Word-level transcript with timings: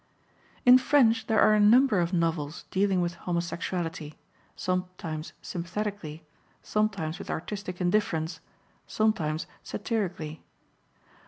In 0.65 0.79
French 0.79 1.27
there 1.27 1.39
are 1.39 1.53
a 1.53 1.59
number 1.59 1.99
of 1.99 2.11
novels 2.11 2.65
dealing 2.71 3.01
with 3.01 3.13
homosexuality, 3.29 4.15
sometimes 4.55 5.33
sympathetically, 5.43 6.25
sometimes 6.63 7.19
with 7.19 7.29
artistic 7.29 7.79
indifference, 7.79 8.39
sometimes 8.87 9.45
satirically. 9.61 10.41